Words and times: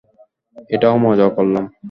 এটাও 0.69 0.95
মজা 1.05 1.27
করলাম। 1.35 1.65